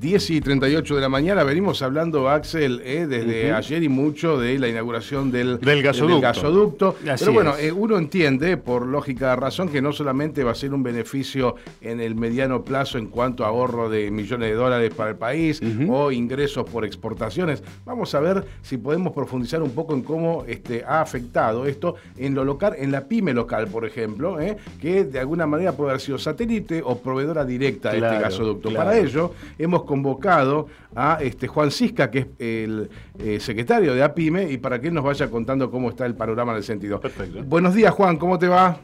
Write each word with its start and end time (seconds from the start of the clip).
10 0.00 0.30
y 0.30 0.40
38 0.40 0.94
de 0.94 1.00
la 1.02 1.10
mañana 1.10 1.44
venimos 1.44 1.82
hablando, 1.82 2.30
Axel, 2.30 2.80
eh, 2.84 3.06
desde 3.06 3.52
ayer 3.52 3.82
y 3.82 3.90
mucho 3.90 4.38
de 4.38 4.58
la 4.58 4.66
inauguración 4.66 5.30
del, 5.30 5.60
Del 5.60 5.82
gasoducto. 6.22 6.96
Pero 7.04 7.32
bueno, 7.34 7.54
eh, 7.58 7.70
uno 7.70 7.98
entiende, 7.98 8.56
por 8.56 8.86
lógica 8.86 9.30
de 9.30 9.36
razón, 9.36 9.68
que 9.68 9.82
no 9.82 9.92
solamente 9.92 10.42
va 10.42 10.52
a 10.52 10.54
ser 10.54 10.72
un 10.72 10.82
beneficio 10.82 11.56
en 11.82 12.00
el 12.00 12.14
mediano 12.14 12.62
plazo 12.64 12.96
en 12.96 13.08
cuanto 13.08 13.44
a 13.44 13.48
ahorro 13.48 13.90
de 13.90 14.10
millones 14.10 14.48
de 14.48 14.54
dólares 14.54 14.94
para 14.94 15.10
el 15.10 15.16
país 15.16 15.60
o 15.86 16.10
ingresos 16.10 16.64
por 16.70 16.86
exportaciones. 16.86 17.62
Vamos 17.84 18.14
a 18.14 18.20
ver 18.20 18.46
si 18.62 18.78
podemos 18.78 19.12
profundizar 19.12 19.62
un 19.62 19.72
poco 19.72 19.92
en 19.92 20.00
cómo 20.00 20.44
este, 20.48 20.82
ha 20.82 21.02
afectado 21.02 21.66
esto 21.66 21.96
en 22.16 22.34
lo 22.34 22.46
local, 22.46 22.74
en 22.78 22.90
la 22.90 23.04
pyme 23.06 23.34
local, 23.34 23.68
por 23.68 23.84
ejemplo, 23.84 24.40
eh, 24.40 24.56
que 24.80 25.04
de 25.04 25.20
alguna 25.20 25.46
manera 25.46 25.72
puede 25.72 25.90
haber 25.90 26.00
sido 26.00 26.16
satélite 26.16 26.80
o 26.82 26.98
proveedora 26.98 27.44
directa 27.44 27.92
de 27.92 27.98
este 27.98 28.18
gasoducto. 28.18 28.70
claro. 28.70 28.86
Para 28.86 28.98
ello, 28.98 29.34
hemos 29.58 29.89
convocado 29.90 30.68
a 30.94 31.18
este 31.20 31.48
Juan 31.48 31.72
Cisca, 31.72 32.12
que 32.12 32.18
es 32.20 32.26
el 32.38 32.88
eh, 33.18 33.40
secretario 33.40 33.92
de 33.92 34.04
APIME, 34.04 34.48
y 34.52 34.56
para 34.56 34.80
que 34.80 34.86
él 34.86 34.94
nos 34.94 35.02
vaya 35.02 35.28
contando 35.28 35.68
cómo 35.68 35.88
está 35.88 36.06
el 36.06 36.14
panorama 36.14 36.52
en 36.52 36.58
el 36.58 36.62
sentido. 36.62 37.00
Perfecto. 37.00 37.42
Buenos 37.44 37.74
días, 37.74 37.92
Juan, 37.92 38.16
¿cómo 38.16 38.38
te 38.38 38.46
va? 38.46 38.78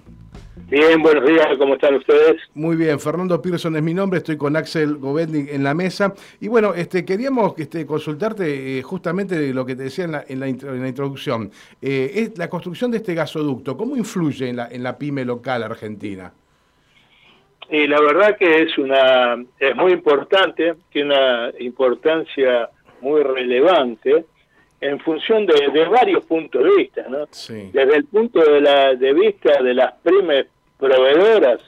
Bien, 0.69 1.01
buenos 1.01 1.24
días, 1.24 1.46
¿cómo 1.59 1.74
están 1.74 1.95
ustedes? 1.95 2.41
Muy 2.55 2.74
bien, 2.74 2.98
Fernando 2.98 3.41
Pearson 3.41 3.77
es 3.77 3.82
mi 3.84 3.95
nombre, 3.95 4.19
estoy 4.19 4.37
con 4.37 4.56
Axel 4.56 4.96
Govendi 4.96 5.46
en 5.51 5.62
la 5.62 5.74
mesa. 5.74 6.12
Y 6.41 6.48
bueno, 6.48 6.74
este, 6.74 7.05
queríamos 7.05 7.52
este, 7.57 7.87
consultarte 7.87 8.79
eh, 8.79 8.82
justamente 8.82 9.38
de 9.38 9.54
lo 9.54 9.65
que 9.65 9.77
te 9.77 9.84
decía 9.84 10.07
en 10.07 10.12
la, 10.12 10.24
en 10.27 10.41
la 10.41 10.48
intro- 10.48 10.74
en 10.74 10.82
la 10.82 10.88
introducción. 10.88 11.52
Eh, 11.80 12.10
es 12.15 12.37
la 12.37 12.48
construcción 12.48 12.91
de 12.91 12.96
este 12.96 13.15
gasoducto, 13.15 13.77
¿cómo 13.77 13.96
influye 13.96 14.49
en 14.49 14.57
la, 14.57 14.66
en 14.68 14.82
la 14.82 14.99
pyme 14.99 15.24
local 15.24 15.62
argentina? 15.62 16.32
Y 17.68 17.86
la 17.86 18.00
verdad 18.00 18.36
que 18.36 18.62
es 18.62 18.78
una 18.78 19.36
es 19.59 19.74
muy 19.76 19.92
importante, 19.92 20.74
tiene 20.90 21.14
una 21.14 21.52
importancia 21.59 22.70
muy 23.00 23.22
relevante 23.22 24.24
en 24.80 25.00
función 25.00 25.46
de, 25.46 25.68
de 25.72 25.84
varios 25.87 26.24
puntos 26.24 26.62
de 26.62 26.70
vista, 26.76 27.06
¿no? 27.09 27.26
Sí. 27.30 27.70
Desde 27.72 27.96
el 27.96 28.04
punto 28.04 28.40
de, 28.40 28.60
la, 28.60 28.94
de 28.94 29.12
vista 29.14 29.62
de 29.62 29.74
las 29.74 29.94
pymes 30.02 30.46
proveedoras 30.78 31.60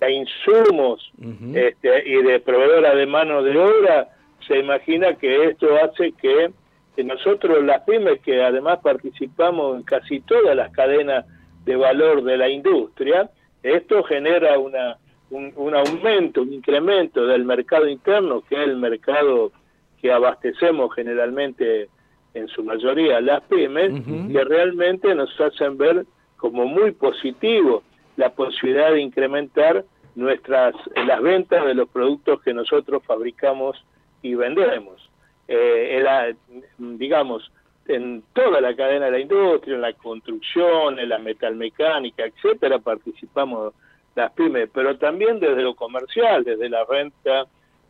de 0.00 0.12
insumos 0.12 1.10
este, 1.54 2.08
y 2.08 2.22
de 2.22 2.40
proveedoras 2.40 2.94
de 2.96 3.06
mano 3.06 3.42
de 3.42 3.58
obra, 3.58 4.08
se 4.46 4.58
imagina 4.58 5.14
que 5.14 5.46
esto 5.46 5.68
hace 5.82 6.12
que, 6.12 6.50
que 6.94 7.04
nosotros 7.04 7.64
las 7.64 7.82
pymes, 7.82 8.20
que 8.20 8.42
además 8.42 8.78
participamos 8.82 9.76
en 9.76 9.82
casi 9.82 10.20
todas 10.20 10.54
las 10.54 10.70
cadenas 10.72 11.24
de 11.64 11.76
valor 11.76 12.22
de 12.22 12.36
la 12.36 12.48
industria, 12.48 13.28
esto 13.62 14.04
genera 14.04 14.58
una, 14.58 14.98
un, 15.30 15.52
un 15.56 15.74
aumento, 15.74 16.42
un 16.42 16.52
incremento 16.52 17.26
del 17.26 17.44
mercado 17.44 17.88
interno, 17.88 18.42
que 18.42 18.54
es 18.56 18.68
el 18.68 18.76
mercado 18.76 19.52
que 20.00 20.12
abastecemos 20.12 20.94
generalmente 20.94 21.88
en 22.34 22.48
su 22.48 22.62
mayoría 22.62 23.20
las 23.20 23.42
pymes, 23.42 23.92
Ujú. 23.92 24.32
que 24.32 24.44
realmente 24.44 25.14
nos 25.14 25.40
hacen 25.40 25.78
ver 25.78 26.04
como 26.36 26.66
muy 26.66 26.92
positivo 26.92 27.82
la 28.16 28.30
posibilidad 28.30 28.92
de 28.92 29.00
incrementar 29.00 29.84
nuestras 30.14 30.74
las 31.06 31.22
ventas 31.22 31.64
de 31.64 31.74
los 31.74 31.88
productos 31.88 32.42
que 32.42 32.54
nosotros 32.54 33.02
fabricamos 33.04 33.82
y 34.22 34.34
vendemos. 34.34 35.10
Eh, 35.48 35.98
era, 35.98 36.34
digamos, 36.78 37.50
en 37.86 38.22
toda 38.32 38.60
la 38.60 38.74
cadena 38.74 39.06
de 39.06 39.12
la 39.12 39.20
industria, 39.20 39.74
en 39.76 39.82
la 39.82 39.92
construcción, 39.92 40.98
en 40.98 41.08
la 41.08 41.18
metalmecánica, 41.18 42.24
etcétera, 42.24 42.78
participamos 42.78 43.74
las 44.16 44.32
pymes, 44.32 44.68
pero 44.72 44.96
también 44.98 45.38
desde 45.38 45.62
lo 45.62 45.74
comercial, 45.76 46.42
desde 46.42 46.68
la 46.68 46.84
venta 46.84 47.46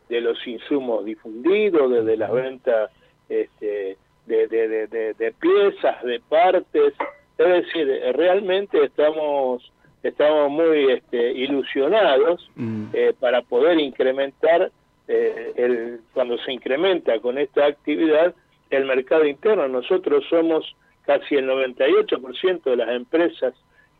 de 0.09 0.21
los 0.21 0.45
insumos 0.45 1.03
difundidos, 1.05 1.89
desde 1.91 2.15
la 2.17 2.29
venta 2.31 2.89
este, 3.29 3.97
de, 4.25 4.47
de, 4.47 4.67
de, 4.67 4.87
de- 4.87 5.13
de 5.15 5.31
piezas, 5.33 6.03
de 6.03 6.19
partes. 6.29 6.93
Es 7.37 7.47
decir, 7.47 7.87
realmente 8.13 8.83
estamos 8.83 9.71
estamos 10.03 10.49
muy 10.51 10.91
este, 10.91 11.31
ilusionados 11.33 12.49
Mm. 12.55 12.85
eh, 12.93 13.13
para 13.19 13.41
poder 13.41 13.79
incrementar 13.79 14.71
eh, 15.07 15.53
el 15.55 15.99
cuando 16.13 16.37
se 16.39 16.51
incrementa 16.53 17.19
con 17.19 17.37
esta 17.37 17.65
actividad 17.65 18.33
el 18.69 18.85
mercado 18.85 19.25
interno. 19.25 19.67
Nosotros 19.67 20.23
somos 20.29 20.75
casi 21.05 21.35
el 21.35 21.47
98% 21.49 22.63
de 22.63 22.75
las 22.75 22.89
empresas 22.89 23.53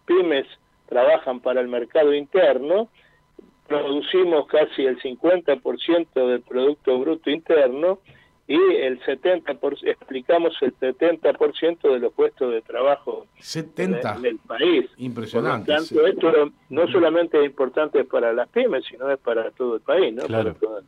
pymes 0.06 0.46
trabajan 0.88 1.40
para 1.40 1.62
el 1.62 1.68
mercado 1.68 2.14
interno, 2.14 2.90
producimos 3.68 4.48
casi 4.48 4.86
el 4.86 5.00
50% 5.02 6.28
del 6.28 6.42
Producto 6.42 6.98
Bruto 7.00 7.30
Interno 7.30 8.00
y 8.48 8.56
el 8.56 9.02
70%, 9.02 9.80
explicamos 9.86 10.56
el 10.62 10.74
70% 10.78 11.82
de 11.94 12.00
los 12.00 12.14
puestos 12.14 12.50
de 12.54 12.62
trabajo 12.62 13.26
70. 13.40 14.16
en 14.20 14.26
el 14.26 14.38
país. 14.38 14.90
Impresionante, 14.98 15.66
Por 15.74 15.82
lo 15.82 15.86
sí. 15.86 15.96
tanto, 15.96 16.08
esto 16.08 16.52
no 16.70 16.88
solamente 16.88 17.38
es 17.40 17.46
importante 17.46 18.06
para 18.06 18.32
las 18.32 18.48
pymes, 18.48 18.86
sino 18.86 19.12
es 19.12 19.20
para 19.20 19.52
todo 19.52 19.76
el 19.76 19.82
país, 19.82 20.14
¿no? 20.14 20.24
Claro. 20.24 20.54
Para 20.54 20.60
todo 20.60 20.78
el- 20.80 20.86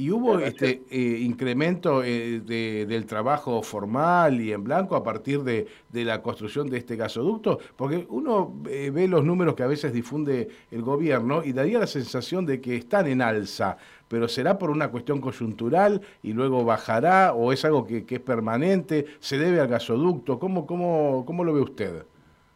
¿Y 0.00 0.10
hubo 0.10 0.38
este 0.38 0.80
eh, 0.90 1.18
incremento 1.20 2.02
eh, 2.02 2.40
de- 2.40 2.86
del 2.86 3.04
trabajo 3.04 3.62
formal 3.62 4.40
y 4.40 4.50
en 4.50 4.64
blanco 4.64 4.96
a 4.96 5.02
partir 5.02 5.40
de, 5.42 5.66
de 5.90 6.04
la 6.06 6.22
construcción 6.22 6.70
de 6.70 6.78
este 6.78 6.96
gasoducto? 6.96 7.58
Porque 7.76 8.06
uno 8.08 8.62
eh, 8.70 8.90
ve 8.90 9.06
los 9.08 9.22
números 9.22 9.54
que 9.54 9.62
a 9.62 9.66
veces 9.66 9.92
difunde 9.92 10.48
el 10.70 10.80
gobierno 10.80 11.42
y 11.44 11.52
daría 11.52 11.78
la 11.80 11.86
sensación 11.86 12.46
de 12.46 12.62
que 12.62 12.76
están 12.76 13.08
en 13.08 13.20
alza, 13.20 13.76
pero 14.08 14.26
¿será 14.26 14.56
por 14.56 14.70
una 14.70 14.90
cuestión 14.90 15.20
coyuntural 15.20 16.00
y 16.22 16.32
luego 16.32 16.64
bajará 16.64 17.34
o 17.34 17.52
es 17.52 17.62
algo 17.66 17.86
que, 17.86 18.06
que 18.06 18.14
es 18.14 18.20
permanente? 18.22 19.04
¿Se 19.18 19.36
debe 19.36 19.60
al 19.60 19.68
gasoducto? 19.68 20.38
¿Cómo, 20.38 20.66
cómo, 20.66 21.24
cómo 21.26 21.44
lo 21.44 21.52
ve 21.52 21.60
usted? 21.60 22.04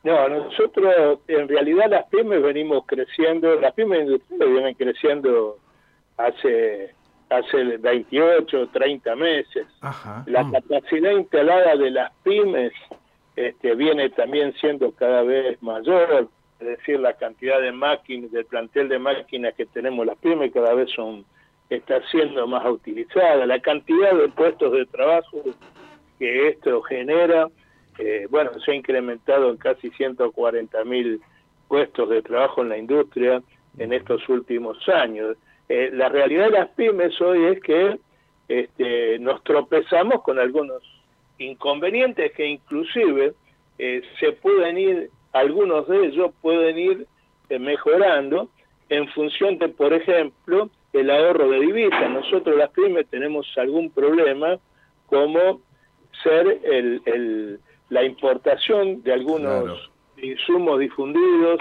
No, 0.02 0.28
nosotros 0.30 1.18
en 1.28 1.46
realidad 1.46 1.90
las 1.90 2.06
pymes 2.06 2.42
venimos 2.42 2.84
creciendo, 2.86 3.54
las 3.60 3.74
pymes 3.74 4.00
industriales 4.04 4.50
vienen 4.50 4.74
creciendo 4.76 5.58
hace 6.16 6.94
hace 7.36 7.76
28, 7.78 8.68
30 8.72 9.16
meses. 9.16 9.66
Ajá. 9.80 10.24
La 10.26 10.40
Ah. 10.40 10.50
capacidad 10.52 11.10
instalada 11.12 11.76
de 11.76 11.90
las 11.90 12.12
pymes 12.22 12.72
este, 13.36 13.74
viene 13.74 14.10
también 14.10 14.52
siendo 14.60 14.92
cada 14.92 15.22
vez 15.22 15.60
mayor, 15.62 16.28
es 16.60 16.66
decir, 16.66 17.00
la 17.00 17.14
cantidad 17.14 17.60
de 17.60 17.72
máquinas, 17.72 18.30
del 18.30 18.44
plantel 18.46 18.88
de 18.88 18.98
máquinas 18.98 19.54
que 19.54 19.66
tenemos 19.66 20.06
las 20.06 20.16
pymes 20.18 20.52
cada 20.52 20.72
vez 20.74 20.90
son 20.90 21.24
está 21.70 22.00
siendo 22.10 22.46
más 22.46 22.64
utilizada, 22.66 23.46
la 23.46 23.58
cantidad 23.58 24.12
de 24.14 24.28
puestos 24.28 24.70
de 24.72 24.86
trabajo 24.86 25.42
que 26.18 26.48
esto 26.48 26.82
genera, 26.82 27.48
eh, 27.98 28.26
bueno, 28.30 28.50
se 28.64 28.70
ha 28.70 28.74
incrementado 28.74 29.50
en 29.50 29.56
casi 29.56 29.90
140 29.90 30.84
mil 30.84 31.20
puestos 31.66 32.08
de 32.10 32.22
trabajo 32.22 32.62
en 32.62 32.68
la 32.68 32.78
industria 32.78 33.42
en 33.78 33.92
estos 33.92 34.28
últimos 34.28 34.78
años. 34.88 35.36
Eh, 35.68 35.90
la 35.92 36.08
realidad 36.08 36.46
de 36.46 36.50
las 36.58 36.68
pymes 36.70 37.18
hoy 37.20 37.44
es 37.46 37.60
que 37.60 37.98
este, 38.48 39.18
nos 39.18 39.42
tropezamos 39.44 40.22
con 40.22 40.38
algunos 40.38 40.82
inconvenientes 41.38 42.32
que 42.32 42.46
inclusive 42.46 43.32
eh, 43.78 44.02
se 44.20 44.32
pueden 44.32 44.78
ir, 44.78 45.10
algunos 45.32 45.88
de 45.88 46.06
ellos 46.06 46.30
pueden 46.42 46.78
ir 46.78 47.06
eh, 47.48 47.58
mejorando 47.58 48.48
en 48.88 49.08
función 49.08 49.58
de, 49.58 49.68
por 49.68 49.92
ejemplo, 49.94 50.68
el 50.92 51.10
ahorro 51.10 51.48
de 51.50 51.60
divisas. 51.60 52.10
Nosotros 52.10 52.56
las 52.56 52.70
pymes 52.70 53.06
tenemos 53.08 53.46
algún 53.56 53.90
problema 53.90 54.58
como 55.06 55.60
ser 56.22 56.60
el, 56.64 57.00
el- 57.06 57.60
la 57.90 58.02
importación 58.04 59.02
de 59.02 59.12
algunos 59.12 59.64
Claro. 59.64 59.76
insumos 60.16 60.78
difundidos 60.80 61.58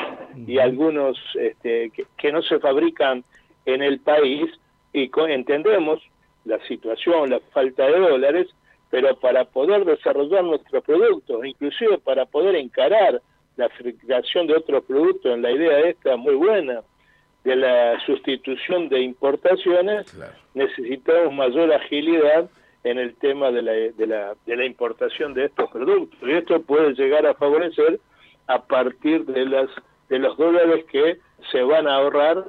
y 0.48 0.58
algunos 0.58 1.18
este, 1.36 1.90
que, 1.92 2.06
que 2.18 2.32
no 2.32 2.42
se 2.42 2.60
fabrican 2.60 3.24
en 3.66 3.82
el 3.82 4.00
país 4.00 4.50
y 4.94 5.10
entendemos 5.30 6.02
la 6.46 6.60
situación, 6.68 7.30
la 7.30 7.40
falta 7.52 7.86
de 7.86 8.00
dólares, 8.00 8.48
pero 8.90 9.16
para 9.20 9.46
poder 9.46 9.86
desarrollar 9.86 10.44
nuestros 10.44 10.84
productos, 10.84 11.46
inclusive 11.46 11.98
para 12.00 12.26
poder 12.26 12.56
encarar 12.56 13.22
la 13.56 13.70
fabricación 13.70 14.48
de 14.48 14.56
otros 14.56 14.84
productos 14.84 15.34
en 15.34 15.42
la 15.42 15.52
idea 15.52 15.80
esta 15.80 16.16
muy 16.16 16.36
buena 16.36 16.82
de 17.44 17.56
la 17.56 18.00
sustitución 18.06 18.90
de 18.90 19.02
importaciones, 19.02 20.12
Claro. 20.12 20.34
necesitamos 20.54 21.34
mayor 21.34 21.74
agilidad 21.74 22.50
en 22.84 23.00
el 23.00 23.16
tema 23.16 23.52
de 23.52 23.62
la, 23.62 23.72
de, 23.72 24.08
la, 24.08 24.36
de 24.46 24.56
la 24.58 24.66
importación 24.66 25.34
de 25.34 25.46
estos 25.46 25.70
productos. 25.72 26.20
Y 26.22 26.32
esto 26.32 26.62
puede 26.62 26.94
llegar 26.94 27.26
a 27.26 27.34
favorecer 27.34 28.00
a 28.48 28.62
partir 28.62 29.26
de 29.26 29.46
las 29.46 29.70
de 30.10 30.20
los 30.20 30.38
dólares 30.38 30.86
que 30.92 31.18
se 31.52 31.62
van 31.64 31.88
a 31.88 31.96
ahorrar 31.96 32.46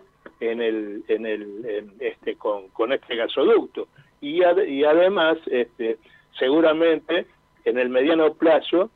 en 0.48 0.60
el 0.60 1.04
en 1.08 1.26
el 1.26 1.64
en 1.66 1.92
este 2.00 2.36
con, 2.36 2.68
con 2.68 2.92
este 2.92 3.16
gasoducto 3.16 3.88
y, 4.20 4.40
ade- 4.40 4.68
y 4.68 4.84
además 4.84 5.38
este 5.46 5.98
seguramente 6.38 7.26
en 7.64 7.78
el 7.78 7.88
mediano 7.88 8.34
plazo 8.34 8.90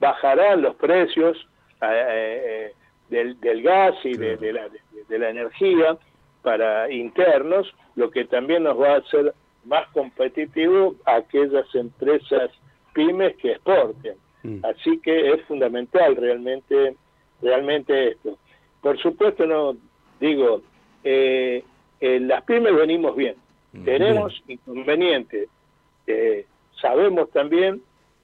bajarán 0.00 0.62
los 0.62 0.74
precios 0.76 1.36
eh, 1.82 2.72
del, 3.08 3.62
gas 3.62 3.94
y 4.04 4.16
de, 4.16 4.52
la, 4.52 4.68
de, 5.08 5.18
la, 5.18 5.30
energía 5.30 5.96
para 6.42 6.90
internos, 6.90 7.72
lo 7.96 8.10
que 8.10 8.24
también 8.24 8.62
nos 8.62 8.80
va 8.80 8.94
a 8.94 8.98
hacer 8.98 9.34
más 9.64 9.86
competitivo 9.88 10.94
a 11.04 11.16
aquellas 11.16 11.66
empresas 11.74 12.50
pymes 12.94 13.36
que 13.36 13.52
exporten. 13.52 14.14
Mm. 14.42 14.64
Así 14.64 14.98
que 15.00 15.32
es 15.32 15.42
fundamental 15.44 16.16
realmente, 16.16 16.96
realmente 17.42 18.12
esto. 18.12 18.38
Por 18.80 18.98
supuesto, 18.98 19.46
no 19.46 19.76
digo, 20.18 20.62
eh, 21.04 21.64
en 22.00 22.28
las 22.28 22.42
pymes 22.44 22.74
venimos 22.74 23.16
bien, 23.16 23.34
mm, 23.72 23.84
tenemos 23.84 24.42
inconvenientes. 24.48 25.48
Eh, 26.06 26.46
sabemos 26.80 27.30
también 27.30 27.82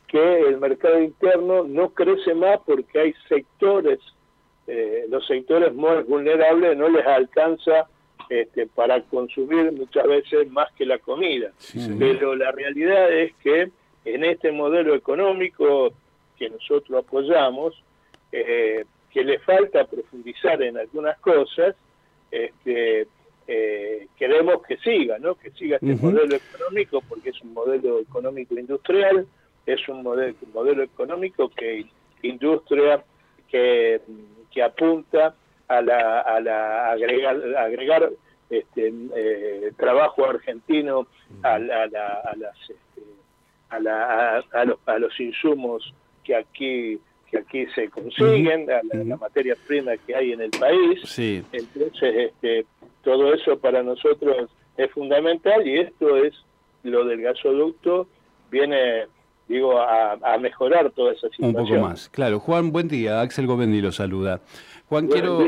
que 0.09 0.41
el 0.41 0.59
mercado 0.59 1.01
interno 1.01 1.65
no 1.65 1.91
crece 1.91 2.35
más 2.35 2.61
porque 2.65 2.99
hay 2.99 3.15
sectores, 3.29 3.99
eh, 4.67 5.07
los 5.09 5.27
sectores 5.27 5.75
más 5.75 6.07
vulnerables 6.07 6.77
no 6.77 6.89
les 6.89 7.07
alcanza 7.07 7.89
este, 8.29 8.67
para 8.67 9.01
consumir 9.03 9.73
muchas 9.73 10.07
veces 10.07 10.51
más 10.51 10.73
que 10.73 10.85
la 10.85 10.99
comida. 10.99 11.53
Pero 11.99 12.35
la 12.35 12.51
realidad 12.53 13.13
es 13.13 13.35
que 13.37 13.71
en 14.05 14.25
este 14.25 14.53
modelo 14.53 14.95
económico 14.95 15.93
que 16.39 16.51
nosotros 16.51 17.05
apoyamos, 17.05 17.81
eh, 18.33 18.85
que 19.11 19.25
le 19.25 19.39
falta 19.41 19.85
profundizar 19.85 20.63
en 20.63 20.77
algunas 20.77 21.19
cosas, 21.21 21.75
este, 22.31 23.07
eh, 23.47 24.09
queremos 24.17 24.63
que 24.67 24.77
siga, 24.79 25.19
¿no? 25.19 25.37
Que 25.37 25.51
siga 25.53 25.77
este 25.77 25.95
modelo 25.95 26.37
económico 26.37 27.01
porque 27.09 27.31
es 27.31 27.41
un 27.43 27.55
modelo 27.55 28.01
económico 28.01 28.59
industrial, 28.59 29.27
es 29.67 29.89
un 29.89 30.03
modelo, 30.03 30.35
modelo 30.53 30.83
económico 30.83 31.49
que 31.49 31.87
industria 32.23 33.05
que, 33.49 34.01
que 34.51 34.63
apunta 34.63 35.35
a 35.69 35.81
la, 35.81 36.21
a 36.21 36.41
la 36.41 36.91
agregar, 36.91 37.37
agregar 37.57 38.11
este, 38.51 38.93
eh, 39.15 39.73
trabajo 39.77 40.25
argentino 40.25 41.07
a, 41.43 41.59
la, 41.59 41.83
a, 41.83 42.37
las, 42.37 42.57
este, 42.63 43.03
a, 43.71 43.81
la, 43.81 44.45
a, 44.53 44.65
los, 44.65 44.79
a 44.87 44.99
los 44.99 45.21
insumos 45.21 45.93
que 46.25 46.35
aquí 46.35 47.01
que 47.31 47.39
aquí 47.39 47.67
se 47.75 47.89
consiguen, 47.89 48.71
a 48.71 48.81
la, 48.83 49.17
materia 49.17 49.57
prima 49.67 49.97
que 49.97 50.15
hay 50.15 50.33
en 50.33 50.41
el 50.43 50.51
país. 50.51 51.01
Sí. 51.05 51.43
Entonces, 51.53 52.31
este, 52.31 52.67
todo 53.03 53.33
eso 53.35 53.59
para 53.59 53.83
nosotros 53.83 54.51
es 54.77 54.91
fundamental 54.93 55.67
y 55.67 55.79
esto 55.79 56.17
es 56.17 56.35
lo 56.83 57.05
del 57.05 57.23
gasoducto 57.23 58.07
viene 58.51 59.07
digo 59.49 59.81
a, 59.81 60.39
mejorar 60.39 60.91
toda 60.91 61.13
esa 61.13 61.29
situación. 61.29 61.57
Un 61.57 61.69
poco 61.69 61.81
más. 61.81 62.09
Claro, 62.09 62.41
Juan, 62.41 62.73
buen 62.73 62.89
día. 62.89 63.21
Axel 63.21 63.47
Govendi 63.47 63.81
lo 63.81 63.93
saluda. 63.93 64.41
Juan, 64.89 65.07
quiero, 65.07 65.39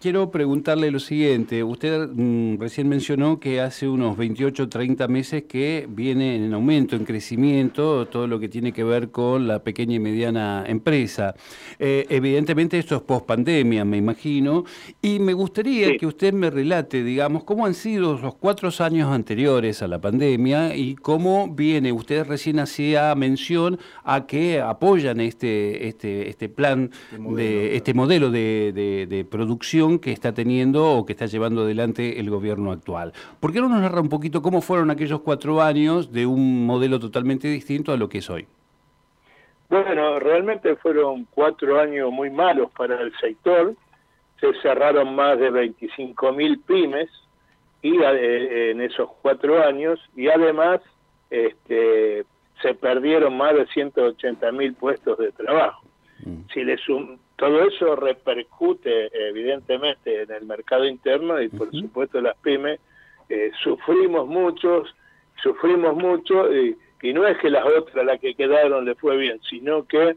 quiero 0.00 0.30
preguntarle 0.30 0.90
lo 0.90 1.00
siguiente. 1.00 1.62
Usted 1.64 2.08
mm, 2.08 2.58
recién 2.58 2.88
mencionó 2.88 3.40
que 3.40 3.60
hace 3.60 3.88
unos 3.88 4.16
28, 4.16 4.68
30 4.68 5.08
meses 5.08 5.44
que 5.44 5.86
viene 5.88 6.36
en 6.36 6.52
aumento, 6.54 6.96
en 6.96 7.04
crecimiento, 7.04 8.06
todo 8.06 8.26
lo 8.26 8.38
que 8.38 8.48
tiene 8.48 8.72
que 8.72 8.84
ver 8.84 9.10
con 9.10 9.46
la 9.46 9.62
pequeña 9.62 9.96
y 9.96 9.98
mediana 9.98 10.64
empresa. 10.66 11.34
Eh, 11.78 12.06
evidentemente 12.08 12.78
esto 12.78 12.96
es 12.96 13.02
post 13.02 13.26
pandemia, 13.26 13.84
me 13.84 13.96
imagino, 13.96 14.64
y 15.00 15.18
me 15.18 15.32
gustaría 15.32 15.96
que 15.96 16.06
usted 16.06 16.32
me 16.32 16.50
relate, 16.50 17.02
digamos, 17.02 17.44
cómo 17.44 17.66
han 17.66 17.74
sido 17.74 18.18
los 18.18 18.34
cuatro 18.36 18.70
años 18.78 19.12
anteriores 19.12 19.82
a 19.82 19.88
la 19.88 20.00
pandemia 20.00 20.76
y 20.76 20.94
cómo 20.94 21.48
viene, 21.48 21.92
usted 21.92 22.26
recién 22.26 22.58
hacía 22.58 23.14
mención 23.14 23.78
a 24.04 24.26
que 24.26 24.60
apoyan 24.60 25.20
este, 25.20 25.88
este, 25.88 26.28
este 26.28 26.48
plan, 26.48 26.90
este 27.10 27.18
modelo 27.18 27.36
de, 27.36 27.76
este 27.76 27.94
modelo 27.94 28.30
de 28.30 29.26
producción 29.30 29.81
que 30.00 30.12
está 30.12 30.32
teniendo 30.32 30.84
o 30.92 31.04
que 31.04 31.12
está 31.12 31.26
llevando 31.26 31.62
adelante 31.62 32.20
el 32.20 32.30
gobierno 32.30 32.72
actual. 32.72 33.12
¿Por 33.40 33.52
qué 33.52 33.60
no 33.60 33.68
nos 33.68 33.80
narra 33.80 34.00
un 34.00 34.08
poquito 34.08 34.42
cómo 34.42 34.60
fueron 34.60 34.90
aquellos 34.90 35.20
cuatro 35.20 35.60
años 35.60 36.12
de 36.12 36.26
un 36.26 36.66
modelo 36.66 36.98
totalmente 37.00 37.48
distinto 37.48 37.92
a 37.92 37.96
lo 37.96 38.08
que 38.08 38.18
es 38.18 38.30
hoy? 38.30 38.46
Bueno, 39.68 40.18
realmente 40.18 40.76
fueron 40.76 41.26
cuatro 41.30 41.80
años 41.80 42.12
muy 42.12 42.30
malos 42.30 42.70
para 42.76 43.00
el 43.00 43.12
sector. 43.18 43.74
Se 44.40 44.52
cerraron 44.60 45.14
más 45.14 45.38
de 45.38 45.50
25 45.50 46.32
mil 46.32 46.60
pymes 46.60 47.08
y 47.80 47.96
eh, 47.96 48.70
en 48.70 48.80
esos 48.80 49.10
cuatro 49.22 49.64
años 49.64 49.98
y 50.14 50.28
además 50.28 50.80
este, 51.30 52.24
se 52.60 52.74
perdieron 52.74 53.36
más 53.36 53.54
de 53.54 53.66
180 53.66 54.52
mil 54.52 54.74
puestos 54.74 55.18
de 55.18 55.32
trabajo. 55.32 55.82
Mm. 56.24 56.42
Si 56.52 56.62
le 56.62 56.76
sum 56.78 57.18
todo 57.42 57.64
eso 57.64 57.96
repercute 57.96 59.10
evidentemente 59.30 60.22
en 60.22 60.30
el 60.30 60.46
mercado 60.46 60.86
interno 60.86 61.42
y 61.42 61.48
por 61.48 61.72
supuesto 61.72 62.20
las 62.20 62.36
pymes 62.36 62.78
eh, 63.28 63.50
sufrimos 63.64 64.28
muchos, 64.28 64.94
sufrimos 65.42 65.96
mucho 65.96 66.54
y, 66.54 66.78
no 67.12 67.26
es 67.26 67.36
que 67.38 67.50
las 67.50 67.66
otras, 67.66 68.06
las 68.06 68.20
que 68.20 68.36
quedaron, 68.36 68.84
le 68.84 68.94
fue 68.94 69.16
bien, 69.16 69.40
sino 69.50 69.84
que 69.88 70.14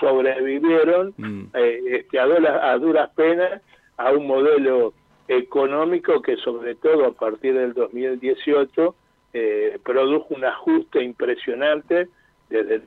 sobrevivieron 0.00 1.12
mm. 1.18 1.42
eh, 1.52 1.80
este, 1.88 2.18
a, 2.18 2.24
duras, 2.24 2.60
a 2.62 2.78
duras 2.78 3.10
penas 3.14 3.60
a 3.98 4.10
un 4.12 4.26
modelo 4.26 4.94
económico 5.28 6.22
que 6.22 6.38
sobre 6.38 6.74
todo 6.76 7.04
a 7.04 7.12
partir 7.12 7.52
del 7.52 7.74
2018 7.74 8.94
eh, 9.34 9.78
produjo 9.84 10.28
un 10.30 10.46
ajuste 10.46 11.02
impresionante 11.02 12.08
desde, 12.48 12.80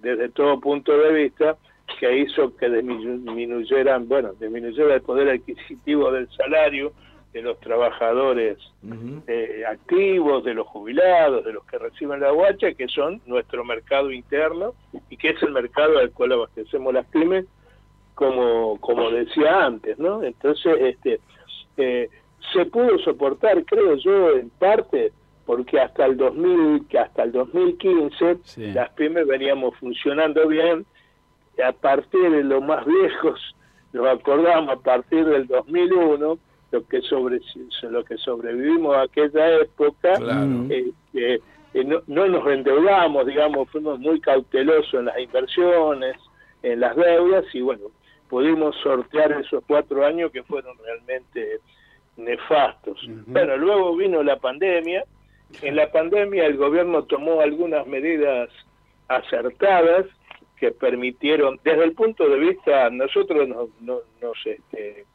desde 0.00 0.28
todo 0.28 0.60
punto 0.60 0.92
de 0.98 1.14
vista 1.14 1.56
que 1.98 2.18
hizo 2.18 2.56
que 2.56 2.68
disminuyeran, 2.68 4.08
bueno, 4.08 4.32
disminuyera 4.34 4.94
el 4.94 5.02
poder 5.02 5.28
adquisitivo 5.30 6.10
del 6.10 6.28
salario 6.30 6.92
de 7.32 7.42
los 7.42 7.58
trabajadores 7.60 8.58
eh, 9.26 9.62
activos, 9.66 10.44
de 10.44 10.52
los 10.52 10.66
jubilados, 10.66 11.44
de 11.44 11.54
los 11.54 11.64
que 11.64 11.78
reciben 11.78 12.20
la 12.20 12.30
guacha, 12.30 12.74
que 12.74 12.88
son 12.88 13.22
nuestro 13.26 13.64
mercado 13.64 14.12
interno 14.12 14.74
y 15.08 15.16
que 15.16 15.30
es 15.30 15.42
el 15.42 15.52
mercado 15.52 15.98
al 15.98 16.10
cual 16.10 16.32
abastecemos 16.32 16.92
las 16.92 17.06
pymes, 17.06 17.46
como, 18.14 18.78
como 18.80 19.10
decía 19.10 19.64
antes, 19.64 19.98
¿no? 19.98 20.22
Entonces, 20.22 20.76
este, 20.78 21.20
eh, 21.78 22.10
se 22.52 22.66
pudo 22.66 22.98
soportar, 22.98 23.64
creo 23.64 23.96
yo, 23.96 24.32
en 24.32 24.50
parte, 24.50 25.12
porque 25.46 25.80
hasta 25.80 26.04
el 26.04 26.18
2000, 26.18 26.86
que 26.88 26.98
hasta 26.98 27.22
el 27.22 27.32
2015 27.32 28.38
las 28.74 28.90
pymes 28.90 29.26
veníamos 29.26 29.74
funcionando 29.76 30.46
bien, 30.48 30.84
a 31.64 31.72
partir 31.72 32.30
de 32.30 32.44
los 32.44 32.62
más 32.62 32.84
viejos, 32.86 33.54
nos 33.92 34.06
acordamos 34.06 34.76
a 34.76 34.80
partir 34.80 35.24
del 35.24 35.46
2001, 35.46 36.38
lo 36.70 36.86
que 36.86 37.02
sobre 37.02 37.40
lo 37.82 38.04
que 38.04 38.16
sobrevivimos 38.16 38.96
a 38.96 39.02
aquella 39.02 39.60
época, 39.60 40.14
este, 40.70 41.40
eh, 41.74 41.84
no, 41.84 42.02
no, 42.06 42.26
nos 42.26 42.46
endeudamos, 42.46 43.26
digamos, 43.26 43.68
fuimos 43.70 43.98
muy 43.98 44.20
cautelosos 44.20 44.94
en 44.94 45.04
las 45.06 45.18
inversiones, 45.18 46.16
en 46.62 46.80
las 46.80 46.96
deudas 46.96 47.44
y 47.52 47.60
bueno, 47.60 47.88
pudimos 48.28 48.74
sortear 48.82 49.32
esos 49.32 49.62
cuatro 49.66 50.06
años 50.06 50.32
que 50.32 50.42
fueron 50.42 50.76
realmente 50.78 51.60
nefastos. 52.16 52.98
Bueno, 53.26 53.56
luego 53.56 53.96
vino 53.96 54.22
la 54.22 54.36
pandemia, 54.36 55.04
en 55.60 55.76
la 55.76 55.90
pandemia 55.90 56.46
el 56.46 56.56
gobierno 56.56 57.04
tomó 57.04 57.40
algunas 57.40 57.86
medidas 57.86 58.48
acertadas, 59.08 60.06
que 60.62 60.70
permitieron, 60.70 61.58
desde 61.64 61.82
el 61.82 61.92
punto 61.92 62.28
de 62.28 62.38
vista, 62.38 62.88
nosotros 62.88 63.48
nos, 63.48 63.68
nos, 63.80 64.46
este, 64.46 65.06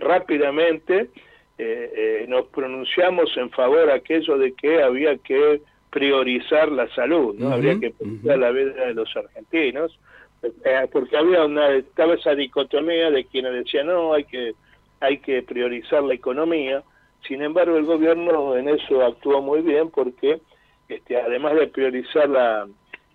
rápidamente 0.00 1.10
eh, 1.58 1.92
eh, 1.96 2.26
nos 2.28 2.46
pronunciamos 2.46 3.30
en 3.36 3.48
favor 3.50 3.88
aquello 3.88 4.36
de 4.36 4.52
que 4.54 4.82
había 4.82 5.16
que 5.18 5.60
priorizar 5.90 6.72
la 6.72 6.92
salud, 6.92 7.36
no 7.38 7.52
habría 7.52 7.78
que 7.78 7.92
priorizar 7.92 8.36
la 8.36 8.50
vida 8.50 8.86
de 8.86 8.94
los 8.94 9.16
argentinos, 9.16 9.96
eh, 10.42 10.88
porque 10.90 11.16
había 11.16 11.44
una 11.44 11.68
estaba 11.68 12.14
esa 12.14 12.34
dicotomía 12.34 13.08
de 13.12 13.26
quienes 13.26 13.52
decían 13.52 13.86
no 13.86 14.12
hay 14.12 14.24
que 14.24 14.54
hay 14.98 15.18
que 15.18 15.40
priorizar 15.44 16.02
la 16.02 16.14
economía, 16.14 16.82
sin 17.28 17.42
embargo 17.42 17.76
el 17.76 17.84
gobierno 17.84 18.56
en 18.56 18.70
eso 18.70 19.04
actuó 19.04 19.40
muy 19.40 19.60
bien 19.60 19.88
porque 19.88 20.40
este, 20.88 21.16
además 21.16 21.54
de 21.54 21.68
priorizar 21.68 22.28
la, 22.28 22.66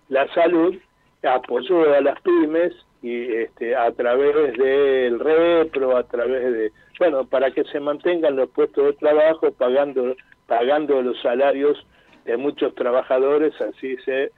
la 0.08 0.26
salud 0.32 0.74
apoyó 1.22 1.94
a 1.94 2.00
las 2.00 2.20
pymes 2.22 2.72
y 3.02 3.32
este, 3.34 3.74
a 3.74 3.90
través 3.92 4.56
del 4.56 5.18
repro, 5.18 5.96
a 5.96 6.04
través 6.04 6.52
de, 6.52 6.72
bueno, 6.98 7.24
para 7.24 7.50
que 7.50 7.64
se 7.64 7.80
mantengan 7.80 8.36
los 8.36 8.48
puestos 8.50 8.84
de 8.86 8.92
trabajo, 8.94 9.50
pagando, 9.52 10.14
pagando 10.46 11.02
los 11.02 11.20
salarios 11.20 11.84
de 12.24 12.36
muchos 12.36 12.74
trabajadores, 12.74 13.52
así 13.60 13.96
se, 14.04 14.30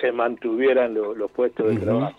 se 0.00 0.12
mantuvieran 0.12 0.94
los 0.94 1.30
puestos 1.30 1.74
de 1.74 1.80
trabajo. 1.80 2.18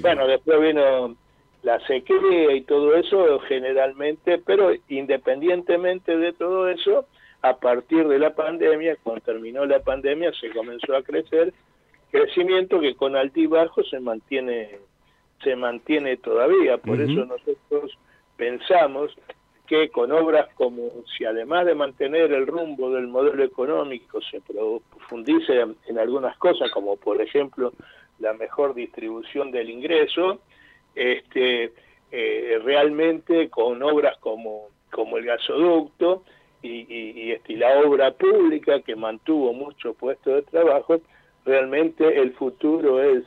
Bueno, 0.00 0.26
después 0.26 0.60
vino 0.60 1.14
la 1.62 1.78
sequía 1.86 2.52
y 2.52 2.62
todo 2.62 2.94
eso, 2.96 3.38
generalmente, 3.40 4.38
pero 4.38 4.72
independientemente 4.88 6.16
de 6.16 6.32
todo 6.32 6.68
eso, 6.68 7.06
a 7.42 7.56
partir 7.56 8.08
de 8.08 8.18
la 8.18 8.34
pandemia, 8.34 8.96
cuando 9.02 9.22
terminó 9.22 9.64
la 9.64 9.80
pandemia, 9.80 10.32
se 10.40 10.50
comenzó 10.50 10.96
a 10.96 11.02
crecer 11.02 11.54
crecimiento 12.10 12.80
que 12.80 12.94
con 12.94 13.16
altibajo 13.16 13.82
se 13.84 14.00
mantiene 14.00 14.78
se 15.42 15.56
mantiene 15.56 16.18
todavía. 16.18 16.76
Por 16.78 17.00
eso 17.00 17.24
nosotros 17.24 17.96
pensamos 18.36 19.16
que 19.66 19.88
con 19.88 20.12
obras 20.12 20.52
como 20.54 20.90
si 21.16 21.24
además 21.24 21.64
de 21.64 21.74
mantener 21.74 22.32
el 22.32 22.46
rumbo 22.46 22.90
del 22.90 23.06
modelo 23.06 23.42
económico 23.44 24.20
se 24.20 24.40
profundice 24.40 25.64
en 25.86 25.98
algunas 25.98 26.36
cosas, 26.38 26.70
como 26.72 26.96
por 26.96 27.22
ejemplo 27.22 27.72
la 28.18 28.34
mejor 28.34 28.74
distribución 28.74 29.50
del 29.50 29.70
ingreso, 29.70 30.40
este, 30.94 31.72
eh, 32.10 32.60
realmente 32.64 33.48
con 33.48 33.82
obras 33.82 34.18
como, 34.18 34.68
como 34.90 35.16
el 35.18 35.24
gasoducto 35.24 36.24
y, 36.62 37.38
y, 37.46 37.56
la 37.56 37.78
obra 37.80 38.12
pública 38.12 38.80
que 38.82 38.94
mantuvo 38.94 39.52
muchos 39.54 39.96
puestos 39.96 40.34
de 40.34 40.42
trabajo, 40.42 41.00
realmente 41.44 42.20
el 42.20 42.32
futuro 42.34 43.02
es, 43.02 43.24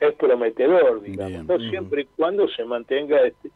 es 0.00 0.14
prometedor, 0.14 1.02
digamos, 1.02 1.62
siempre 1.70 2.02
y 2.02 2.04
cuando 2.16 2.48
se 2.48 2.64
mantenga 2.64 3.20
este, 3.20 3.50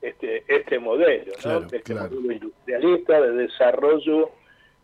este, 0.00 0.44
este 0.48 0.78
modelo, 0.78 1.32
este 1.72 1.94
modelo 1.94 2.32
industrialista 2.32 3.20
de 3.20 3.32
desarrollo 3.32 4.30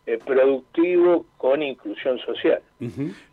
eh, 0.09 0.17
productivo 0.25 1.27
con 1.37 1.61
inclusión 1.61 2.17
social. 2.19 2.59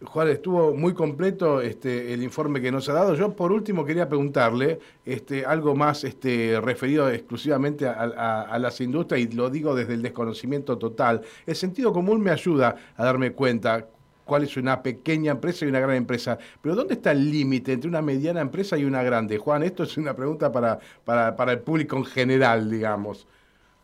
Juan, 0.05 0.29
estuvo 0.29 0.75
muy 0.75 0.93
completo 0.93 1.62
este, 1.62 2.12
el 2.12 2.23
informe 2.23 2.61
que 2.61 2.71
nos 2.71 2.87
ha 2.91 2.93
dado. 2.93 3.15
Yo 3.15 3.35
por 3.35 3.50
último 3.50 3.83
quería 3.87 4.11
preguntarle 4.11 4.79
este, 5.07 5.47
algo 5.47 5.75
más 5.75 6.05
este, 6.05 6.61
referido 6.61 7.09
exclusivamente 7.09 7.87
a, 7.87 8.59
las 8.59 8.79
industrias 8.83 9.23
y 9.23 9.35
lo 9.35 9.49
digo 9.49 9.75
desde 9.75 9.95
el 9.95 10.03
desconocimiento 10.03 10.76
total. 10.76 11.23
El 11.47 11.55
sentido 11.55 11.95
común 11.95 12.21
me 12.21 12.31
ayuda 12.31 12.76
a 12.95 13.05
darme 13.07 13.33
cuenta 13.33 13.87
cuál 14.26 14.42
es 14.42 14.56
una 14.59 14.83
pequeña 14.83 15.33
empresa 15.33 15.64
y 15.64 15.68
una 15.68 15.80
gran 15.80 15.97
empresa. 15.97 16.38
Pero 16.61 16.75
¿dónde 16.75 16.95
está 16.95 17.12
el 17.12 17.30
límite 17.30 17.73
entre 17.73 17.88
una 17.88 18.02
mediana 18.02 18.42
empresa 18.42 18.76
y 18.76 18.85
una 18.85 19.02
grande? 19.02 19.38
Juan, 19.38 19.62
esto 19.62 19.85
es 19.85 19.97
una 19.97 20.14
pregunta 20.14 20.52
para, 20.52 20.78
para, 21.04 21.35
para 21.35 21.52
el 21.52 21.61
público 21.61 21.97
en 21.97 22.04
general, 22.04 22.71
digamos. 22.71 23.26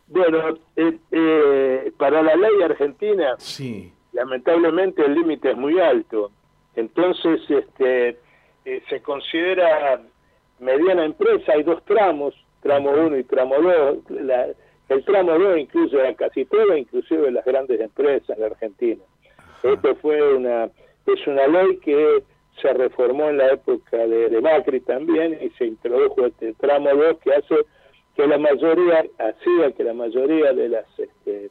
Bueno, 0.07 0.57
eh, 0.75 0.99
eh, 1.11 1.91
para 1.97 2.21
la 2.21 2.35
ley 2.35 2.61
argentina, 2.61 3.35
sí. 3.39 3.91
lamentablemente 4.11 5.03
el 5.03 5.15
límite 5.15 5.51
es 5.51 5.57
muy 5.57 5.79
alto. 5.79 6.29
Entonces, 6.75 7.41
este, 7.49 8.19
eh, 8.65 8.83
se 8.89 9.01
considera 9.01 10.01
mediana 10.59 11.05
empresa, 11.05 11.53
hay 11.53 11.63
dos 11.63 11.83
tramos, 11.85 12.35
tramo 12.61 12.91
1 12.91 13.17
y 13.17 13.23
tramo 13.23 13.55
2. 13.59 13.97
El 14.89 15.05
tramo 15.05 15.39
2 15.39 15.57
incluye 15.57 16.07
a 16.07 16.13
casi 16.15 16.45
todo, 16.45 16.75
inclusive 16.75 17.31
las 17.31 17.45
grandes 17.45 17.79
empresas 17.79 18.37
de 18.37 18.45
Argentina. 18.45 19.03
Esto 19.63 19.95
fue 19.95 20.35
una, 20.35 20.65
es 21.05 21.27
una 21.27 21.47
ley 21.47 21.77
que 21.77 22.23
se 22.61 22.73
reformó 22.73 23.29
en 23.29 23.37
la 23.37 23.53
época 23.53 23.97
de, 23.97 24.29
de 24.29 24.41
Macri 24.41 24.79
también 24.81 25.37
y 25.41 25.49
se 25.51 25.65
introdujo 25.65 26.25
este 26.27 26.53
tramo 26.53 26.93
2 26.93 27.17
que 27.23 27.33
hace 27.33 27.55
que 28.15 28.27
la 28.27 28.37
mayoría 28.37 29.05
hacía 29.17 29.71
que 29.75 29.83
la 29.83 29.93
mayoría 29.93 30.53
de 30.53 30.69
las 30.69 30.85
este, 30.99 31.49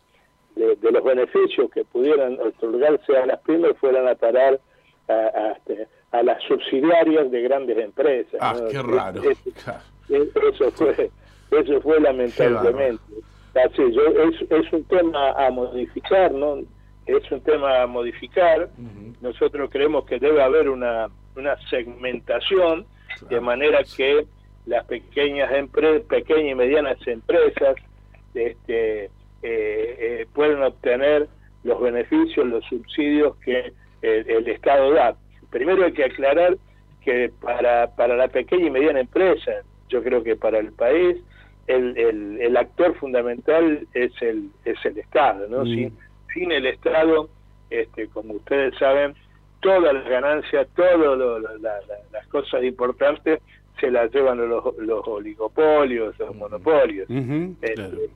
de, 0.55 0.91
los 0.91 1.05
beneficios 1.05 1.71
que 1.73 1.85
pudieran 1.85 2.39
otorgarse 2.39 3.17
a 3.17 3.27
las 3.27 3.41
pymes 3.41 3.77
fueran 3.79 4.07
a 4.07 4.15
parar 4.15 4.61
a, 5.09 5.57
este, 5.57 5.89
las 6.23 6.43
subsidiarias 6.45 7.31
de 7.31 7.43
grandes 7.43 7.79
empresas. 7.79 8.39
Ah, 8.41 8.55
qué 8.71 8.81
raro. 8.81 9.23
eso 10.09 10.71
fue 10.71 11.11
eso 11.51 11.81
fue 11.81 12.01
lamentablemente. 12.01 13.03
Así, 13.55 13.93
yo, 13.93 14.03
es, 14.07 14.51
es 14.51 14.73
un 14.73 14.85
tema 14.85 15.33
a 15.33 15.51
modificar, 15.51 16.33
¿no? 16.33 16.61
Es 17.07 17.31
un 17.31 17.41
tema 17.41 17.83
a 17.83 17.87
modificar. 17.87 18.71
Nosotros 19.21 19.71
creemos 19.71 20.05
que 20.07 20.19
debe 20.19 20.43
haber 20.43 20.69
una, 20.69 21.09
una 21.37 21.57
segmentación 21.69 22.87
de 23.29 23.41
manera 23.41 23.81
que 23.97 24.27
las 24.67 24.85
pequeñas 24.87 25.51
empresas, 25.53 26.03
pequeñas 26.07 26.53
y 26.53 26.55
medianas 26.55 27.07
empresas 27.07 27.77
este, 28.35 29.05
eh, 29.05 29.11
eh, 29.43 30.27
pueden 30.33 30.63
obtener 30.63 31.29
los 31.65 31.81
beneficios, 31.81 32.47
los 32.47 32.65
subsidios 32.67 33.37
que 33.39 33.73
el, 34.03 34.49
Estado 34.49 34.93
da. 34.93 35.17
Primero 35.51 35.85
hay 35.85 35.93
que 35.93 36.05
aclarar 36.05 36.57
que 37.05 37.31
para, 37.41 37.89
para 37.95 38.17
la 38.17 38.29
pequeña 38.29 38.67
y 38.67 38.71
mediana 38.71 39.01
empresa, 39.01 39.53
yo 39.89 40.03
creo 40.03 40.23
que 40.23 40.37
para 40.37 40.59
el 40.59 40.73
país, 40.73 41.19
el, 41.67 41.97
el, 42.41 42.57
actor 42.57 42.95
fundamental 42.97 43.87
es 43.95 44.11
el, 44.21 44.51
es 44.65 44.85
el 44.85 44.99
Estado, 44.99 45.47
¿no? 45.49 45.65
Mm. 45.65 45.67
Sin, 45.67 45.99
sin 46.33 46.53
el 46.53 46.67
Estado, 46.67 47.29
este, 47.71 48.09
como 48.09 48.35
ustedes 48.35 48.77
saben, 48.79 49.15
todas 49.61 49.95
las 49.95 50.09
ganancias, 50.09 50.67
todas 50.75 51.19
las 52.13 52.27
cosas 52.29 52.63
importantes 52.65 53.41
se 53.81 53.91
la 53.91 54.07
llevan 54.07 54.49
los, 54.49 54.77
los 54.79 55.07
oligopolios, 55.07 56.19
los 56.19 56.35
monopolios. 56.35 57.09
Este, 57.11 58.11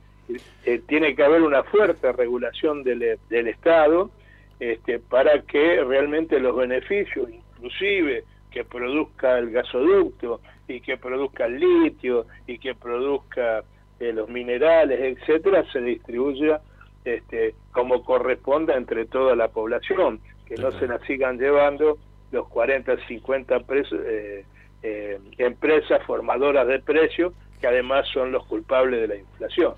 eh, 0.65 0.81
tiene 0.87 1.15
que 1.15 1.25
haber 1.25 1.43
una 1.43 1.63
fuerte 1.65 2.13
regulación 2.13 2.83
del, 2.83 3.19
del 3.29 3.49
Estado 3.49 4.11
este, 4.59 4.99
para 4.99 5.43
que 5.43 5.83
realmente 5.85 6.41
los 6.41 6.57
beneficios, 6.57 7.29
inclusive 7.31 8.25
que 8.51 8.65
produzca 8.65 9.39
el 9.39 9.51
gasoducto 9.51 10.41
y 10.67 10.81
que 10.81 10.97
produzca 10.97 11.47
el 11.47 11.61
litio 11.61 12.27
y 12.47 12.59
que 12.59 12.75
produzca 12.75 13.63
eh, 14.01 14.13
los 14.13 14.29
minerales, 14.29 15.19
etcétera, 15.19 15.65
se 15.73 15.81
distribuya 15.81 16.61
este, 17.07 17.55
como 17.73 18.05
corresponda 18.05 18.77
entre 18.77 19.07
toda 19.07 19.37
la 19.37 19.49
población, 19.49 20.21
que 20.47 20.57
no 20.57 20.73
se 20.73 20.87
la 20.87 20.99
sigan 21.07 21.39
llevando 21.39 21.99
los 22.33 22.49
40, 22.49 22.97
50 23.07 23.61
presos, 23.61 24.01
eh, 24.05 24.45
eh, 24.83 25.19
empresas 25.39 26.03
formadoras 26.05 26.67
de 26.67 26.81
precios 26.81 27.33
que 27.61 27.67
además 27.67 28.07
son 28.13 28.33
los 28.33 28.45
culpables 28.47 29.01
de 29.01 29.09
la 29.09 29.17
inflación. 29.17 29.75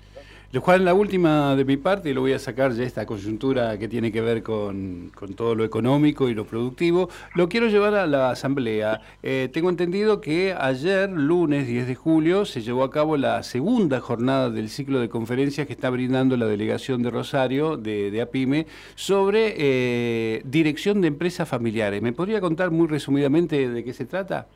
Juan, 0.57 0.83
la 0.83 0.95
última 0.95 1.55
de 1.55 1.63
mi 1.63 1.77
parte, 1.77 2.09
y 2.09 2.13
lo 2.13 2.21
voy 2.21 2.33
a 2.33 2.39
sacar 2.39 2.71
ya 2.71 2.83
esta 2.83 3.05
coyuntura 3.05 3.77
que 3.77 3.87
tiene 3.87 4.11
que 4.11 4.19
ver 4.19 4.41
con, 4.41 5.11
todo 5.37 5.53
lo 5.53 5.63
económico 5.63 6.27
y 6.27 6.33
lo 6.33 6.43
productivo, 6.45 7.07
lo 7.35 7.47
quiero 7.47 7.67
llevar 7.67 7.93
a 7.93 8.07
la 8.07 8.31
Asamblea. 8.31 8.99
Eh, 9.21 9.49
tengo 9.53 9.69
entendido 9.69 10.21
que 10.21 10.55
ayer, 10.59 11.07
lunes 11.11 11.67
10 11.67 11.87
de 11.87 11.93
julio, 11.93 12.45
se 12.45 12.61
llevó 12.61 12.83
a 12.83 12.89
cabo 12.89 13.15
la 13.15 13.43
segunda 13.43 13.99
jornada 13.99 14.49
del 14.49 14.69
ciclo 14.69 14.99
de 14.99 15.07
conferencias 15.07 15.67
que 15.67 15.73
está 15.73 15.91
brindando 15.91 16.35
la 16.35 16.47
delegación 16.47 17.03
de 17.03 17.11
Rosario, 17.11 17.77
de, 17.77 18.19
APIME, 18.19 18.65
sobre 18.95 19.53
eh, 19.55 20.41
dirección 20.45 20.99
de 21.01 21.09
empresas 21.09 21.47
familiares. 21.47 22.01
¿Me 22.01 22.11
podría 22.11 22.41
contar 22.41 22.71
muy 22.71 22.87
resumidamente 22.87 23.69
de 23.69 23.83
qué 23.83 23.93
se 23.93 24.07
trata? 24.07 24.47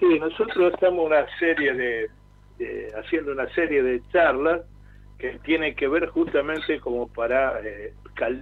Sí, 0.00 0.18
nosotros 0.18 0.74
estamos 0.74 1.06
una 1.06 1.24
serie 1.38 1.74
de, 1.74 2.90
haciendo 2.98 3.30
una 3.30 3.48
serie 3.54 3.84
de 3.84 4.02
charlas 4.12 4.62
que 5.18 5.38
tienen 5.44 5.74
que 5.74 5.88
ver 5.88 6.06
justamente 6.08 6.80
como 6.80 7.08
para 7.08 7.60
eh, 7.64 7.92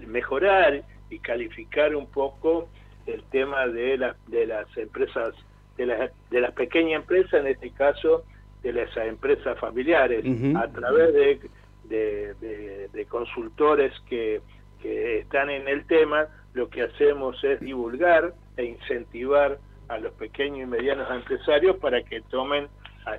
mejorar 0.07 0.83
y 1.11 1.19
calificar 1.19 1.95
un 1.95 2.07
poco 2.07 2.69
el 3.07 3.23
tema 3.25 3.67
de, 3.67 3.99
la, 3.99 4.17
de 4.27 4.47
las 4.47 4.67
empresas, 4.77 5.35
de 5.77 5.87
las, 5.87 6.11
de 6.31 6.41
las 6.41 6.53
pequeñas 6.53 7.03
empresas, 7.03 7.35
en 7.35 7.47
este 7.49 7.71
caso 7.71 8.25
de 8.63 8.73
las 8.73 8.97
empresas 8.97 9.59
familiares, 9.59 10.25
a 10.57 10.69
través 10.69 11.13
de, 11.13 11.41
de, 11.85 12.89
de, 12.89 13.05
consultores 13.07 13.93
que, 14.09 14.41
que 14.81 15.19
están 15.19 15.51
en 15.51 15.69
el 15.69 15.87
tema, 15.87 16.29
lo 16.55 16.71
que 16.71 16.83
hacemos 16.83 17.43
es 17.45 17.61
divulgar 17.61 18.33
e 18.57 18.65
incentivar 18.65 19.59
a 19.89 19.99
los 19.99 20.15
pequeños 20.15 20.61
y 20.63 20.67
medianos 20.67 21.11
empresarios 21.11 21.77
para 21.77 22.03
que 22.03 22.23
tomen 22.23 22.69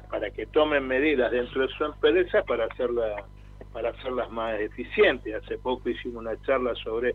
para 0.09 0.31
que 0.31 0.47
tomen 0.47 0.87
medidas 0.87 1.29
dentro 1.29 1.61
de 1.61 1.67
su 1.75 1.85
empresa 1.85 2.41
para 2.43 2.65
hacerla 2.65 3.23
para 3.75 3.89
hacerlas 3.89 4.31
más 4.31 4.57
eficientes. 4.61 5.35
Hace 5.35 5.57
poco 5.57 5.89
hicimos 5.89 6.21
una 6.21 6.41
charla 6.43 6.73
sobre 6.75 7.13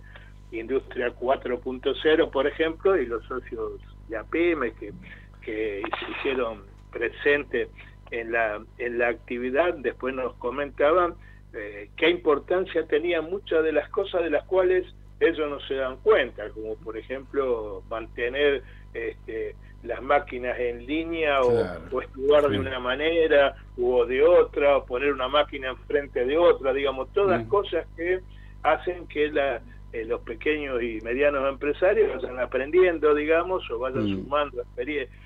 Industria 0.53 1.09
4.0, 1.09 2.31
por 2.31 2.47
ejemplo, 2.47 2.99
y 2.99 3.07
los 3.07 3.25
socios 3.25 3.81
de 4.11 4.19
APM 4.19 4.71
que, 4.79 4.93
que 5.41 5.83
se 5.83 6.11
hicieron 6.11 6.65
presentes 6.93 7.71
en 8.11 8.33
la, 8.33 8.63
en 8.77 8.99
la 8.99 9.09
actividad, 9.09 9.73
después 9.79 10.15
nos 10.15 10.35
comentaban 10.35 11.15
eh, 11.55 11.89
qué 11.97 12.11
importancia 12.11 12.87
tenían 12.87 13.31
muchas 13.31 13.65
de 13.65 13.73
las 13.73 13.89
cosas 13.89 14.23
de 14.23 14.29
las 14.29 14.45
cuales 14.45 14.85
ellos 15.19 15.49
no 15.49 15.61
se 15.61 15.77
dan 15.77 15.97
cuenta, 16.03 16.51
como 16.51 16.77
por 16.77 16.99
ejemplo 16.99 17.83
mantener 17.89 18.63
este, 18.93 19.55
las 19.83 20.03
máquinas 20.03 20.59
en 20.59 20.87
línea 20.87 21.41
o, 21.43 22.01
estudiar 22.01 22.49
de 22.49 22.59
una 22.59 22.79
manera 22.79 23.55
o 23.81 24.05
de 24.05 24.23
otra, 24.23 24.77
o 24.77 24.85
poner 24.85 25.13
una 25.13 25.29
máquina 25.29 25.71
enfrente 25.71 26.25
de 26.25 26.37
otra, 26.37 26.73
digamos, 26.73 27.11
todas 27.13 27.45
mm. 27.45 27.49
cosas 27.49 27.87
que 27.97 28.21
hacen 28.63 29.07
que 29.07 29.31
la, 29.31 29.63
eh, 29.93 30.05
los 30.05 30.21
pequeños 30.21 30.83
y 30.83 31.01
medianos 31.01 31.49
empresarios 31.49 32.23
vayan 32.23 32.39
aprendiendo, 32.41 33.15
digamos, 33.15 33.69
o 33.71 33.79
vayan 33.79 34.05
mm. 34.05 34.23
sumando 34.23 34.63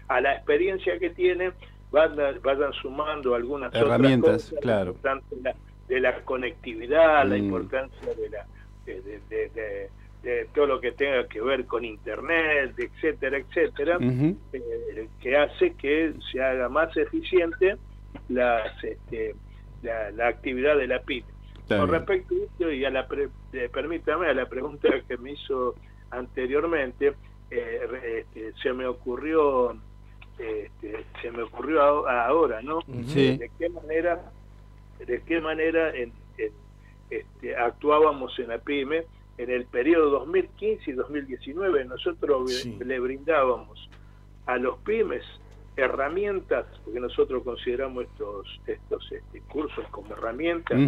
a 0.09 0.21
la 0.21 0.35
experiencia 0.35 0.99
que 0.99 1.11
tienen, 1.11 1.53
vayan, 1.91 2.41
vayan 2.43 2.73
sumando 2.75 3.35
algunas 3.35 3.75
herramientas, 3.75 4.53
otras 4.53 4.63
claro. 4.63 4.97
La 5.43 5.55
de 5.89 6.01
la 6.01 6.21
conectividad, 6.21 7.27
la 7.27 7.35
mm. 7.35 7.45
importancia 7.45 8.15
de 8.15 8.31
la 8.31 8.47
de, 8.87 9.91
todo 10.55 10.67
lo 10.67 10.81
que 10.81 10.93
tenga 10.93 11.27
que 11.29 11.41
ver 11.41 11.67
con 11.67 11.85
internet, 11.85 12.75
etcétera, 12.79 13.39
etcétera, 13.39 13.99
eh, 14.01 15.09
que 15.21 15.37
hace 15.37 15.75
que 15.75 16.15
se 16.33 16.43
haga 16.43 16.69
más 16.69 16.97
eficiente 16.97 17.77
las, 18.29 18.83
este, 18.83 19.35
la, 19.83 20.29
actividad 20.29 20.77
de 20.77 20.87
la 20.87 21.01
PIB. 21.01 21.25
Con 21.69 21.89
respecto 21.89 22.35
a 22.35 22.45
esto, 22.45 22.73
y 22.73 22.85
a 22.85 22.91
la 22.91 23.07
permítame 23.73 24.29
a 24.29 24.35
la 24.35 24.47
pregunta 24.47 24.89
que 25.09 25.17
me 25.17 25.33
hizo 25.33 25.75
anteriormente, 26.11 27.15
eh, 27.51 28.25
este, 28.35 28.53
se 28.63 28.73
me 28.73 28.87
ocurrió 28.87 29.77
este, 30.39 31.05
se 31.23 31.31
me 31.31 31.43
ocurrió 31.43 32.09
ahora, 32.09 32.61
¿no? 32.61 32.81
De 32.87 33.51
qué 33.57 33.69
manera, 33.69 34.33
de 34.99 35.23
qué 35.23 35.41
manera 35.41 35.93
este, 37.09 37.57
actuábamos 37.57 38.37
en 38.39 38.49
la 38.49 38.59
PYME 38.59 39.05
en 39.39 39.51
el 39.51 39.67
periodo 39.67 40.11
2015 40.11 40.91
y 40.91 40.95
2019. 40.95 41.85
Nosotros 41.85 42.67
le 42.67 43.01
brindábamos 43.01 43.89
a 44.47 44.57
los 44.57 44.79
pymes 44.79 45.25
herramientas, 45.77 46.67
porque 46.85 47.01
nosotros 47.01 47.43
consideramos 47.43 48.05
estos 48.05 48.61
estos 48.67 49.11
este, 49.11 49.41
cursos 49.41 49.85
como 49.91 50.13
herramientas, 50.13 50.79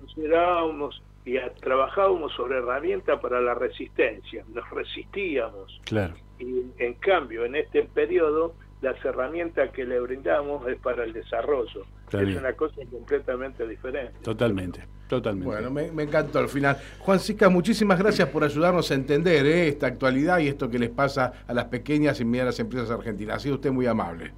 considerábamos 0.00 1.02
y 1.24 1.36
trabajábamos 1.60 2.32
sobre 2.34 2.58
herramientas 2.58 3.18
para 3.20 3.40
la 3.40 3.54
resistencia, 3.54 4.44
nos 4.54 4.68
resistíamos. 4.70 5.80
Claro. 5.84 6.14
Y 6.38 6.64
en 6.78 6.94
cambio, 6.94 7.44
en 7.44 7.56
este 7.56 7.82
periodo, 7.82 8.54
las 8.82 9.02
herramientas 9.04 9.70
que 9.70 9.84
le 9.84 9.98
brindamos 10.00 10.68
es 10.68 10.78
para 10.78 11.04
el 11.04 11.12
desarrollo. 11.12 11.84
es 12.12 12.36
una 12.36 12.52
cosa 12.52 12.76
completamente 12.90 13.66
diferente. 13.66 14.12
Totalmente, 14.22 14.82
totalmente. 15.08 15.46
Bueno, 15.46 15.70
me, 15.70 16.02
encantó 16.02 16.38
al 16.38 16.48
final. 16.48 16.76
Juan 16.98 17.20
Sica, 17.20 17.48
muchísimas 17.48 17.98
gracias 17.98 18.28
por 18.28 18.44
ayudarnos 18.44 18.90
a 18.90 18.94
entender 18.94 19.46
¿eh? 19.46 19.68
esta 19.68 19.86
actualidad 19.86 20.38
y 20.38 20.48
esto 20.48 20.70
que 20.70 20.78
les 20.78 20.90
pasa 20.90 21.32
a 21.46 21.54
las 21.54 21.66
pequeñas 21.66 22.20
y 22.20 22.24
medianas 22.24 22.58
empresas 22.60 22.90
argentinas. 22.90 23.36
Ha 23.36 23.40
sido 23.40 23.54
usted 23.56 23.70
muy 23.70 23.86
amable. 23.86 24.32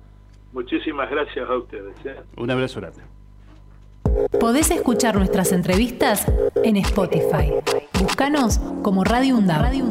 Muchísimas 0.52 1.10
gracias 1.10 1.48
a 1.48 1.56
ustedes. 1.56 1.94
¿eh? 2.04 2.16
Un 2.36 2.50
abrazo 2.50 2.80
grande. 2.80 3.02
Podés 4.40 4.70
escuchar 4.70 5.16
nuestras 5.16 5.52
entrevistas 5.52 6.26
en 6.64 6.76
Spotify. 6.78 7.52
Búscanos 8.00 8.58
como 8.82 9.04
Radio. 9.04 9.38
Radio 9.46 9.84